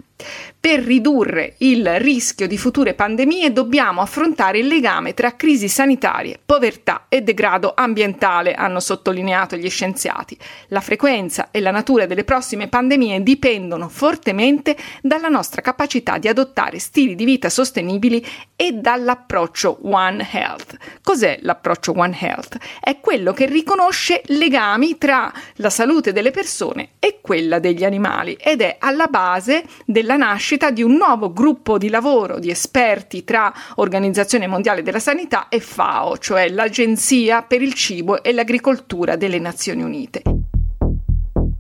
Per 0.65 0.81
ridurre 0.81 1.57
il 1.59 2.01
rischio 2.01 2.47
di 2.47 2.57
future 2.57 2.95
pandemie 2.95 3.53
dobbiamo 3.53 4.01
affrontare 4.01 4.61
il 4.61 4.67
legame 4.67 5.13
tra 5.13 5.37
crisi 5.37 5.69
sanitarie, 5.69 6.41
povertà 6.43 7.05
e 7.11 7.21
degrado 7.21 7.75
ambientale, 7.77 8.55
hanno 8.55 8.81
sottolineato 8.81 9.57
gli 9.57 9.69
scienziati. 9.69 10.39
La 10.69 10.81
frequenza 10.81 11.49
e 11.51 11.61
la 11.61 11.71
natura 11.71 12.07
delle 12.07 12.25
prossime 12.25 12.69
pandemie 12.69 13.23
dipendono 13.23 13.91
fortemente 13.91 14.75
dalla 15.03 15.29
nostra 15.29 15.61
capacità 15.61 16.17
di 16.17 16.29
adottare 16.29 16.79
stili 16.79 17.15
di 17.15 17.27
vita 17.27 17.51
sostenibili 17.51 18.27
e 18.57 18.73
dall'approccio 18.73 19.81
One 19.83 20.27
Health. 20.33 20.79
Cos'è 21.03 21.41
l'approccio 21.43 21.93
One 21.95 22.17
Health? 22.19 22.57
È 22.81 23.01
quello 23.01 23.35
che 23.35 23.45
riconosce 23.45 24.23
legami 24.29 24.97
tra 24.97 25.31
la 25.57 25.69
salute 25.69 26.15
delle 26.15 26.31
persone 26.31 26.93
e 26.99 27.19
quella 27.21 27.59
degli 27.59 27.85
animali 27.85 28.33
ed 28.41 28.63
è 28.63 28.77
alla 28.79 29.09
base 29.09 29.65
della 29.85 30.17
nascita 30.17 30.53
nascita 30.55 30.71
di 30.71 30.83
un 30.83 30.95
nuovo 30.97 31.33
gruppo 31.33 31.79
di 31.79 31.89
lavoro 31.89 32.39
di 32.39 32.51
esperti 32.51 33.25
tra 33.25 33.53
Organizzazione 33.77 34.47
Mondiale 34.47 34.83
della 34.83 35.01
Sanità 35.01 35.49
e 35.49 35.59
FAO, 35.59 36.19
cioè 36.19 36.49
l'Agenzia 36.49 37.43
per 37.43 37.61
il 37.61 37.75
Cibo 37.75 38.23
e 38.23 38.33
l'Agricoltura 38.33 39.17
delle 39.17 39.39
Nazioni 39.39 39.83
Unite. 39.83 40.23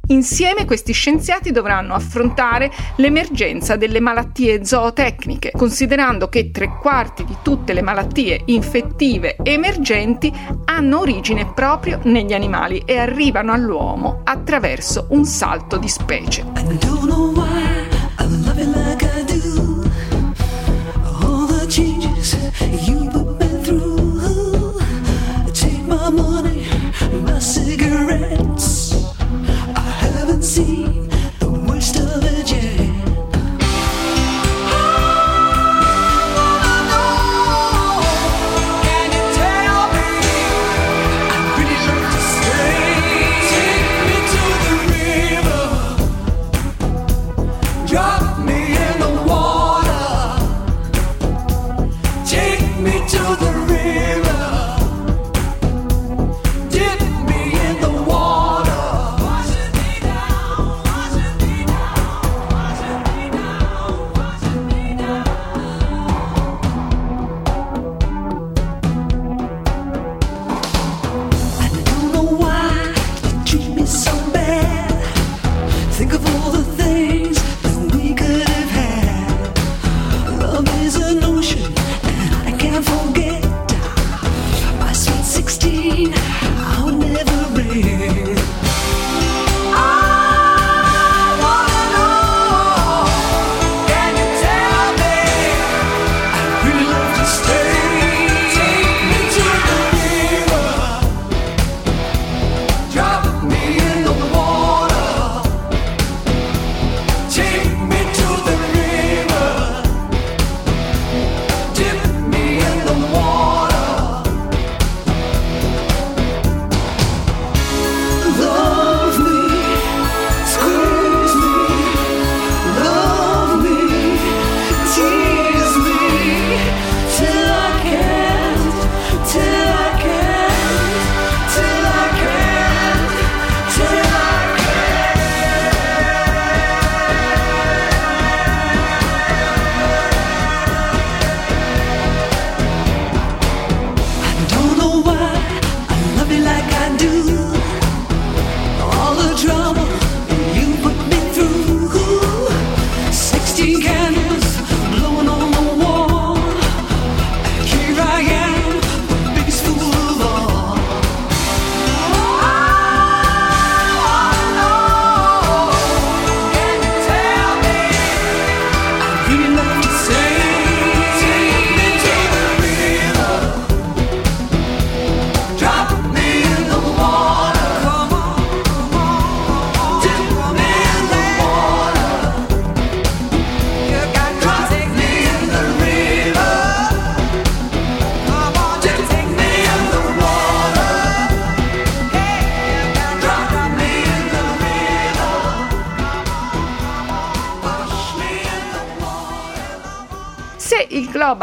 Insieme 0.08 0.66
questi 0.66 0.92
scienziati 0.92 1.50
dovranno 1.50 1.94
affrontare 1.94 2.70
l'emergenza 2.96 3.76
delle 3.76 4.00
malattie 4.00 4.64
zootecniche, 4.64 5.50
considerando 5.56 6.28
che 6.28 6.50
tre 6.50 6.78
quarti 6.78 7.24
di 7.24 7.36
tutte 7.42 7.72
le 7.72 7.82
malattie 7.82 8.42
infettive 8.46 9.36
emergenti 9.42 10.32
hanno 10.66 11.00
origine 11.00 11.50
proprio 11.52 12.00
negli 12.04 12.34
animali 12.34 12.82
e 12.84 12.98
arrivano 12.98 13.52
all'uomo 13.52 14.20
attraverso 14.24 15.06
un 15.10 15.24
salto 15.24 15.78
di 15.78 15.88
specie. 15.88 17.53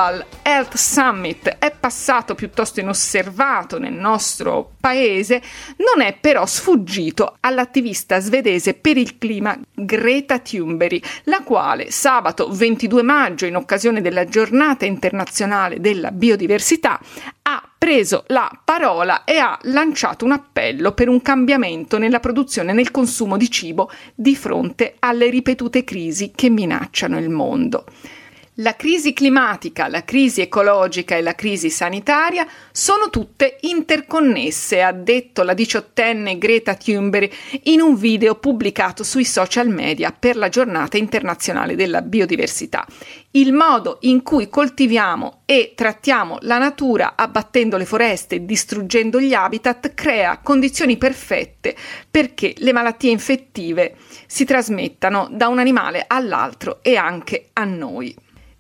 Global 0.02 0.26
Health 0.42 0.76
Summit 0.78 1.58
è 1.60 1.72
passato 1.80 2.34
piuttosto 2.34 2.80
inosservato 2.80 3.78
nel 3.78 3.94
nostro 3.94 4.72
paese, 4.80 5.42
non 5.78 6.04
è 6.04 6.18
però 6.20 6.48
sfuggito 6.48 7.38
all'attivista 7.40 8.20
svedese 8.20 8.74
per 8.74 8.98
il 8.98 9.20
clima 9.20 9.56
Greta 9.76 10.40
Thunberg, 10.40 11.04
la 11.26 11.42
quale 11.44 11.92
sabato 11.92 12.50
22 12.50 13.04
maggio, 13.04 13.46
in 13.46 13.56
occasione 13.56 14.02
della 14.02 14.26
giornata 14.26 14.86
internazionale 14.86 15.80
della 15.80 16.10
biodiversità, 16.10 17.00
ha 17.44 17.64
preso 17.78 18.24
la 18.28 18.50
parola 18.64 19.24
e 19.24 19.38
ha 19.38 19.58
lanciato 19.64 20.26
un 20.26 20.32
appello 20.32 20.94
per 20.94 21.10
un 21.10 21.22
cambiamento 21.22 22.00
nella 22.00 22.20
produzione 22.20 22.72
e 22.72 22.74
nel 22.74 22.90
consumo 22.90 23.38
di 23.38 23.52
cibo 23.52 23.92
di 24.16 24.36
fronte 24.36 24.96
alle 24.98 25.30
ripetute 25.30 25.84
crisi 25.84 26.32
che 26.34 26.50
minacciano 26.50 27.20
il 27.20 27.30
mondo. 27.30 27.86
La 28.56 28.76
crisi 28.76 29.14
climatica, 29.14 29.88
la 29.88 30.04
crisi 30.04 30.42
ecologica 30.42 31.16
e 31.16 31.22
la 31.22 31.36
crisi 31.36 31.70
sanitaria 31.70 32.46
sono 32.74 33.10
tutte 33.10 33.56
interconnesse, 33.62 34.82
ha 34.82 34.92
detto 34.92 35.44
la 35.44 35.54
diciottenne 35.54 36.38
Greta 36.38 36.76
Thunberg 36.76 37.32
in 37.64 37.80
un 37.80 37.96
video 37.96 38.36
pubblicato 38.36 39.06
sui 39.06 39.24
social 39.24 39.70
media 39.70 40.12
per 40.12 40.36
la 40.36 40.50
giornata 40.50 40.98
internazionale 40.98 41.76
della 41.76 42.02
biodiversità. 42.02 42.86
Il 43.32 43.54
modo 43.54 44.00
in 44.02 44.22
cui 44.22 44.50
coltiviamo 44.50 45.44
e 45.46 45.72
trattiamo 45.74 46.38
la 46.42 46.58
natura 46.58 47.14
abbattendo 47.16 47.78
le 47.78 47.86
foreste 47.86 48.36
e 48.36 48.46
distruggendo 48.46 49.22
gli 49.22 49.34
habitat 49.34 49.94
crea 49.94 50.40
condizioni 50.40 50.98
perfette 50.98 51.74
perché 52.12 52.54
le 52.58 52.74
malattie 52.74 53.12
infettive 53.12 53.96
si 54.28 54.44
trasmettano 54.44 55.30
da 55.32 55.48
un 55.48 55.60
animale 55.60 56.04
all'altro 56.06 56.80
e 56.82 56.98
anche 56.98 57.48
a 57.54 57.64
noi. 57.64 58.14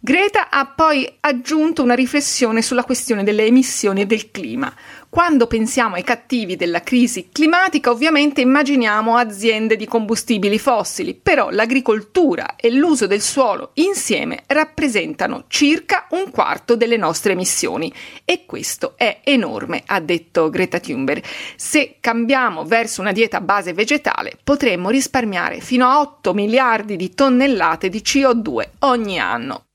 Greta 0.04 0.50
ha 0.50 0.66
poi 0.66 1.08
aggiunto 1.20 1.84
una 1.84 1.94
riflessione 1.94 2.64
sulla 2.64 2.84
questione 2.84 3.24
delle 3.24 3.46
emissioni 3.46 4.02
e 4.02 4.08
del 4.08 4.32
clima. 4.32 4.74
Quando 5.08 5.46
pensiamo 5.46 5.94
ai 5.94 6.04
cattivi 6.04 6.56
della 6.56 6.82
crisi 6.82 7.30
climatica, 7.32 7.92
ovviamente 7.92 8.42
immaginiamo 8.42 9.16
aziende 9.16 9.76
di 9.76 9.86
combustibili 9.86 10.58
fossili, 10.58 11.14
però 11.14 11.52
l'agricoltura 11.52 12.56
e 12.56 12.72
l'uso 12.72 13.06
del 13.06 13.22
suolo 13.22 13.74
insieme 13.76 14.42
rappresentano 14.48 15.44
circa 15.48 16.08
un 16.12 16.32
quarto 16.32 16.76
delle 16.76 16.98
nostre 16.98 17.34
emissioni 17.34 17.94
e 18.26 18.48
questo 18.48 18.94
è 18.98 19.20
enorme, 19.24 19.84
ha 19.86 20.00
detto 20.00 20.50
Greta 20.50 20.80
Thunberg. 20.80 21.24
Se 21.56 21.98
cambiamo 22.00 22.66
verso 22.66 23.02
una 23.02 23.12
dieta 23.12 23.38
a 23.38 23.42
base 23.42 23.74
vegetale, 23.74 24.36
potremmo 24.44 24.90
risparmiare 24.90 25.60
fino 25.60 25.88
a 25.88 26.00
8 26.00 26.34
miliardi 26.34 26.96
di 26.96 27.14
tonnellate 27.14 27.88
di 27.88 28.00
CO2 28.00 28.68
ogni 28.80 29.20
anno. 29.20 29.66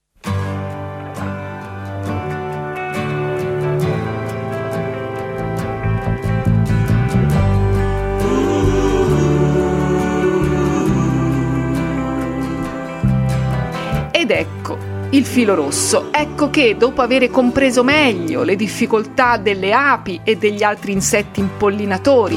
Ed 14.26 14.32
ecco 14.32 14.76
il 15.10 15.24
filo 15.24 15.54
rosso. 15.54 16.08
Ecco 16.10 16.50
che 16.50 16.76
dopo 16.76 17.00
aver 17.00 17.30
compreso 17.30 17.84
meglio 17.84 18.42
le 18.42 18.56
difficoltà 18.56 19.36
delle 19.36 19.72
api 19.72 20.18
e 20.24 20.34
degli 20.34 20.64
altri 20.64 20.90
insetti 20.90 21.38
impollinatori, 21.38 22.36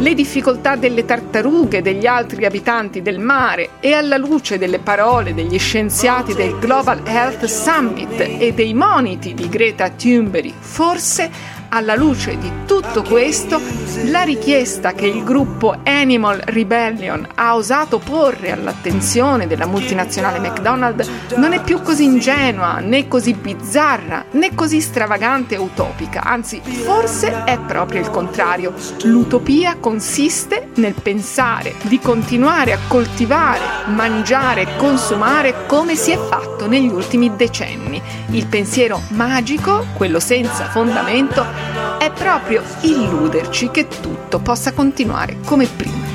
le 0.00 0.14
difficoltà 0.14 0.74
delle 0.74 1.04
tartarughe 1.04 1.76
e 1.78 1.82
degli 1.82 2.06
altri 2.06 2.44
abitanti 2.44 3.00
del 3.00 3.20
mare 3.20 3.70
e 3.78 3.92
alla 3.92 4.16
luce 4.16 4.58
delle 4.58 4.80
parole 4.80 5.34
degli 5.34 5.56
scienziati 5.56 6.34
del 6.34 6.58
Global 6.58 7.00
Health 7.04 7.44
Summit 7.44 8.18
e 8.18 8.52
dei 8.52 8.74
moniti 8.74 9.34
di 9.34 9.48
Greta 9.48 9.88
Thunberg, 9.90 10.52
forse 10.58 11.30
Alla 11.70 11.94
luce 11.94 12.38
di 12.38 12.50
tutto 12.64 13.02
questo, 13.02 13.60
la 14.06 14.22
richiesta 14.22 14.94
che 14.94 15.06
il 15.06 15.22
gruppo 15.22 15.76
Animal 15.84 16.40
Rebellion 16.46 17.28
ha 17.34 17.54
osato 17.54 17.98
porre 17.98 18.52
all'attenzione 18.52 19.46
della 19.46 19.66
multinazionale 19.66 20.38
McDonald's 20.38 21.10
non 21.36 21.52
è 21.52 21.62
più 21.62 21.82
così 21.82 22.04
ingenua, 22.04 22.78
né 22.78 23.06
così 23.06 23.34
bizzarra, 23.34 24.24
né 24.30 24.54
così 24.54 24.80
stravagante 24.80 25.56
e 25.56 25.58
utopica, 25.58 26.22
anzi 26.22 26.62
forse 26.62 27.44
è 27.44 27.58
proprio 27.58 28.00
il 28.00 28.10
contrario. 28.10 28.72
L'utopia 29.02 29.76
consiste 29.76 30.68
nel 30.76 30.94
pensare 30.94 31.74
di 31.82 31.98
continuare 31.98 32.72
a 32.72 32.78
coltivare, 32.88 33.60
mangiare 33.88 34.62
e 34.62 34.76
consumare 34.76 35.66
come 35.66 35.96
si 35.96 36.12
è 36.12 36.16
fatto 36.16 36.66
negli 36.66 36.88
ultimi 36.88 37.36
decenni. 37.36 38.00
Il 38.30 38.46
pensiero 38.46 39.02
magico, 39.10 39.86
quello 39.94 40.18
senza 40.18 40.64
fondamento, 40.64 41.57
è 41.98 42.10
proprio 42.12 42.62
illuderci 42.80 43.70
che 43.70 43.88
tutto 43.88 44.38
possa 44.38 44.72
continuare 44.72 45.38
come 45.44 45.66
prima. 45.66 46.06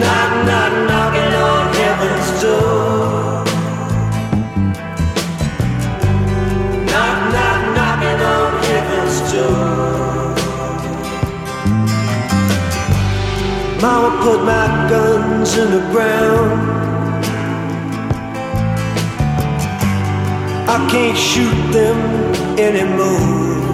Knock, 0.00 0.44
Mama 13.84 14.22
put 14.22 14.40
my 14.44 14.88
guns 14.88 15.58
in 15.58 15.70
the 15.70 15.80
ground. 15.92 16.74
I 20.66 20.88
can't 20.90 21.18
shoot 21.18 21.72
them 21.72 21.98
anymore. 22.58 23.73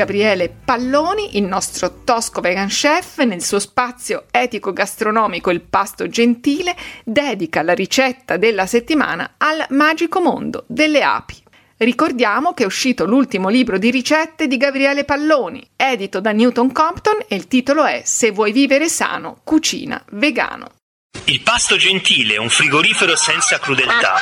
Gabriele 0.00 0.48
Palloni, 0.48 1.36
il 1.36 1.42
nostro 1.42 2.04
tosco 2.04 2.40
vegan 2.40 2.68
chef, 2.68 3.18
nel 3.18 3.42
suo 3.42 3.58
spazio 3.58 4.24
etico-gastronomico 4.30 5.50
Il 5.50 5.60
Pasto 5.60 6.08
Gentile, 6.08 6.74
dedica 7.04 7.60
la 7.60 7.74
ricetta 7.74 8.38
della 8.38 8.64
settimana 8.64 9.34
al 9.36 9.66
magico 9.68 10.22
mondo 10.22 10.64
delle 10.68 11.02
api. 11.02 11.36
Ricordiamo 11.76 12.54
che 12.54 12.62
è 12.62 12.66
uscito 12.66 13.04
l'ultimo 13.04 13.50
libro 13.50 13.76
di 13.76 13.90
ricette 13.90 14.46
di 14.46 14.56
Gabriele 14.56 15.04
Palloni, 15.04 15.68
edito 15.76 16.18
da 16.20 16.32
Newton 16.32 16.72
Compton 16.72 17.18
e 17.28 17.36
il 17.36 17.46
titolo 17.46 17.84
è 17.84 18.00
Se 18.06 18.30
vuoi 18.30 18.52
vivere 18.52 18.88
sano, 18.88 19.42
cucina 19.44 20.02
vegano. 20.12 20.76
Il 21.24 21.42
pasto 21.42 21.76
gentile, 21.76 22.38
un 22.38 22.48
frigorifero 22.48 23.16
senza 23.16 23.58
crudeltà. 23.58 24.14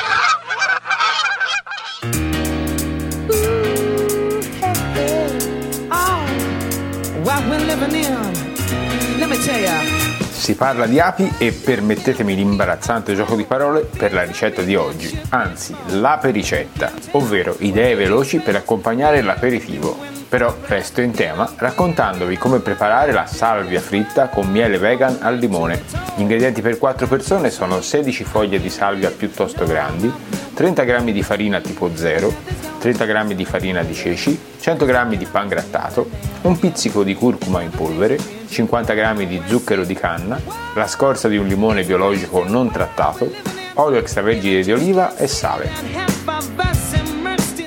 Si 10.31 10.55
parla 10.55 10.87
di 10.87 11.01
api 11.01 11.33
e 11.39 11.53
permettetemi 11.53 12.35
l'imbarazzante 12.35 13.15
gioco 13.15 13.37
di 13.37 13.45
parole 13.45 13.81
per 13.81 14.13
la 14.13 14.23
ricetta 14.23 14.63
di 14.63 14.77
oggi, 14.77 15.19
anzi 15.31 15.75
l'apericetta, 15.89 16.93
ovvero 17.13 17.55
idee 17.59 17.95
veloci 17.95 18.39
per 18.39 18.57
accompagnare 18.57 19.23
l'aperitivo. 19.23 19.97
Però 20.29 20.55
resto 20.67 21.01
in 21.01 21.13
tema 21.13 21.51
raccontandovi 21.57 22.37
come 22.37 22.59
preparare 22.59 23.13
la 23.13 23.25
salvia 23.25 23.81
fritta 23.81 24.29
con 24.29 24.51
miele 24.51 24.77
vegan 24.77 25.19
al 25.23 25.39
limone. 25.39 25.83
Gli 26.17 26.21
ingredienti 26.21 26.61
per 26.61 26.77
4 26.77 27.07
persone 27.07 27.51
sono 27.51 27.81
16 27.81 28.25
foglie 28.25 28.61
di 28.61 28.69
salvia 28.69 29.11
piuttosto 29.11 29.65
grandi, 29.65 30.13
30 30.59 30.83
g 30.83 31.12
di 31.12 31.23
farina 31.23 31.61
tipo 31.61 31.88
0, 31.94 32.35
30 32.81 33.07
g 33.07 33.33
di 33.35 33.44
farina 33.44 33.85
di 33.85 33.94
ceci, 33.94 34.37
100 34.59 34.87
g 34.87 35.16
di 35.16 35.25
pan 35.25 35.47
grattato, 35.47 36.11
un 36.42 36.59
pizzico 36.59 37.05
di 37.05 37.14
curcuma 37.14 37.62
in 37.62 37.71
polvere, 37.71 38.18
50 38.49 38.92
g 38.92 39.25
di 39.25 39.40
zucchero 39.47 39.85
di 39.85 39.94
canna, 39.94 40.37
la 40.75 40.88
scorza 40.88 41.29
di 41.29 41.37
un 41.37 41.47
limone 41.47 41.85
biologico 41.85 42.42
non 42.44 42.73
trattato, 42.73 43.33
olio 43.75 44.01
extravergine 44.01 44.62
di 44.62 44.73
oliva 44.73 45.16
e 45.16 45.29
sale. 45.29 46.18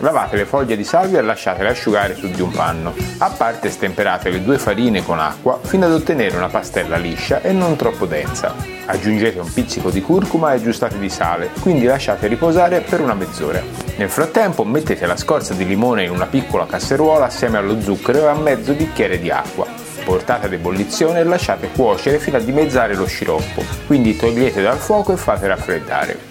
Lavate 0.02 0.36
le 0.36 0.46
foglie 0.46 0.76
di 0.76 0.84
salvia 0.84 1.20
e 1.20 1.22
lasciatele 1.22 1.70
asciugare 1.70 2.16
su 2.16 2.28
di 2.28 2.42
un 2.42 2.50
panno. 2.50 2.92
A 3.20 3.30
parte 3.30 3.70
stemperate 3.70 4.32
le 4.32 4.44
due 4.44 4.58
farine 4.58 5.04
con 5.04 5.20
acqua 5.20 5.60
fino 5.62 5.86
ad 5.86 5.92
ottenere 5.92 6.36
una 6.36 6.50
pastella 6.50 6.98
liscia 6.98 7.42
e 7.42 7.52
non 7.52 7.76
troppo 7.76 8.08
densa. 8.08 8.56
Aggiungete 8.86 9.40
un 9.40 9.54
pizzico 9.54 9.92
di 9.92 10.02
curcuma 10.02 10.54
e 10.54 10.56
aggiustate 10.56 10.98
di 10.98 11.08
sale, 11.08 11.52
quindi 11.60 11.86
lasciate 11.86 12.26
riposare 12.26 12.82
per 12.82 13.00
una 13.00 13.14
mezz'ora. 13.14 13.62
Nel 13.98 14.10
frattempo 14.10 14.64
mettete 14.64 15.06
la 15.06 15.16
scorza 15.16 15.54
di 15.54 15.68
limone 15.68 16.06
in 16.06 16.10
una 16.10 16.26
piccola 16.26 16.66
casseruola 16.66 17.26
assieme 17.26 17.60
allo 17.60 17.80
zucchero 17.80 18.22
e 18.22 18.28
a 18.28 18.34
mezzo 18.34 18.74
bicchiere 18.74 19.20
di 19.20 19.30
acqua. 19.30 19.68
Portate 20.04 20.48
ad 20.48 20.54
ebollizione 20.54 21.20
e 21.20 21.24
lasciate 21.24 21.70
cuocere 21.76 22.18
fino 22.18 22.38
a 22.38 22.42
dimezzare 22.42 22.96
lo 22.96 23.06
sciroppo, 23.06 23.64
quindi 23.86 24.16
togliete 24.16 24.64
dal 24.64 24.78
fuoco 24.78 25.14
e 25.14 25.18
fate 25.18 25.46
raffreddare. 25.46 26.31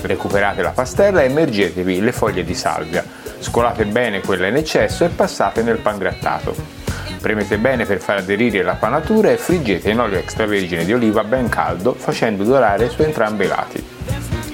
Recuperate 0.00 0.62
la 0.62 0.70
pastella 0.70 1.22
e 1.22 1.26
immergetevi 1.26 2.00
le 2.00 2.12
foglie 2.12 2.44
di 2.44 2.54
salvia. 2.54 3.04
Scolate 3.38 3.84
bene 3.84 4.20
quella 4.20 4.46
in 4.46 4.56
eccesso 4.56 5.04
e 5.04 5.08
passate 5.08 5.62
nel 5.62 5.78
pan 5.78 5.98
grattato. 5.98 6.54
Premete 7.20 7.58
bene 7.58 7.84
per 7.84 7.98
far 8.00 8.18
aderire 8.18 8.62
la 8.62 8.74
panatura 8.74 9.30
e 9.30 9.36
friggete 9.36 9.90
in 9.90 9.98
olio 9.98 10.18
extravergine 10.18 10.84
di 10.84 10.92
oliva 10.92 11.24
ben 11.24 11.48
caldo 11.48 11.94
facendo 11.94 12.44
dorare 12.44 12.88
su 12.88 13.02
entrambi 13.02 13.44
i 13.44 13.48
lati. 13.48 13.84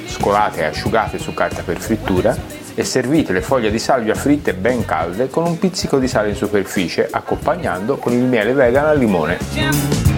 Scolate 0.06 0.60
e 0.60 0.64
asciugate 0.64 1.18
su 1.18 1.34
carta 1.34 1.62
per 1.62 1.76
frittura 1.76 2.34
e 2.74 2.82
servite 2.82 3.32
le 3.32 3.42
foglie 3.42 3.70
di 3.70 3.78
salvia 3.78 4.14
fritte 4.14 4.54
ben 4.54 4.84
calde 4.84 5.28
con 5.28 5.44
un 5.44 5.58
pizzico 5.58 5.98
di 5.98 6.08
sale 6.08 6.30
in 6.30 6.34
superficie 6.34 7.08
accompagnando 7.10 7.98
con 7.98 8.12
il 8.12 8.24
miele 8.24 8.52
vegan 8.52 8.86
al 8.86 8.98
limone. 8.98 10.13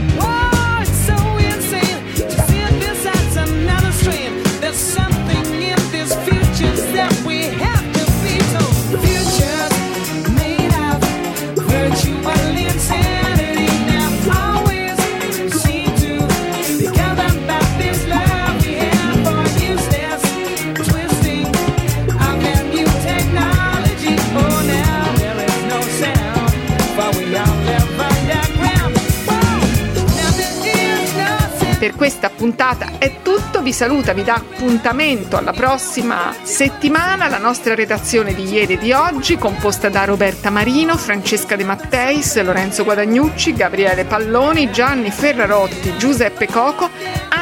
Per 31.87 31.95
questa 31.95 32.31
puntata 32.31 32.99
è 32.99 33.23
tutto, 33.23 33.63
vi 33.63 33.73
saluta, 33.73 34.13
vi 34.13 34.25
dà 34.25 34.35
appuntamento 34.35 35.37
alla 35.37 35.53
prossima 35.53 36.35
settimana, 36.43 37.29
la 37.29 37.39
nostra 37.39 37.77
redazione 37.77 38.35
di 38.35 38.43
ieri 38.43 38.73
e 38.73 38.79
di 38.79 38.91
oggi, 38.91 39.39
composta 39.39 39.89
da 39.89 40.05
Roberta 40.05 40.51
Marino, 40.51 40.97
Francesca 40.97 41.55
De 41.55 41.63
Matteis, 41.63 42.43
Lorenzo 42.43 42.83
Guadagnucci, 42.83 43.53
Gabriele 43.53 44.05
Palloni, 44.05 44.73
Gianni 44.73 45.13
Ferrarotti, 45.13 45.97
Giuseppe 45.97 46.49
Coco, 46.49 46.91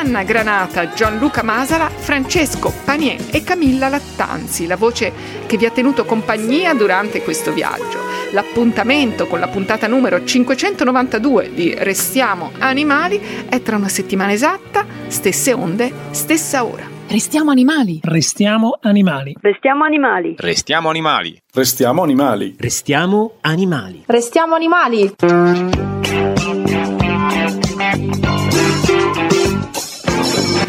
Anna 0.05 0.23
Granata, 0.23 0.93
Gianluca 0.93 1.43
Masala, 1.43 1.89
Francesco 1.89 2.71
Panier 2.85 3.19
e 3.31 3.43
Camilla 3.43 3.89
Lattanzi, 3.89 4.67
la 4.67 4.77
voce 4.77 5.11
che 5.47 5.57
vi 5.57 5.65
ha 5.65 5.71
tenuto 5.71 6.05
compagnia 6.05 6.75
durante 6.75 7.23
questo 7.23 7.55
viaggio. 7.55 8.01
L'appuntamento 8.33 9.27
con 9.27 9.41
la 9.41 9.49
puntata 9.49 9.87
numero 9.87 10.23
592 10.23 11.53
di 11.55 11.75
Restiamo 11.79 12.53
Animali 12.59 13.47
è 13.49 13.63
tra 13.63 13.77
una 13.77 13.89
settimana 13.89 14.33
esatta, 14.33 14.85
stesse 15.07 15.55
onde, 15.55 15.91
stessa 16.11 16.65
ora. 16.65 16.87
Restiamo 17.09 17.51
animali. 17.51 18.01
Restiamo 18.03 18.77
animali. 18.83 19.35
Restiamo 19.41 19.85
animali. 19.85 20.35
Restiamo 20.37 20.91
animali. 20.91 21.41
Restiamo 21.51 22.03
animali. 22.03 22.55
Restiamo 22.59 23.33
animali. 23.41 24.03
Restiamo 24.05 24.55
animali. 24.55 25.15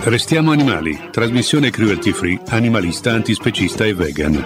Restiamo 0.04 0.52
animali. 0.52 1.10
Trasmissione 1.12 1.70
cruelty 1.70 2.12
free, 2.12 2.40
animalista, 2.50 3.12
antispecista 3.12 3.86
e 3.86 3.94
vegan. 3.94 4.44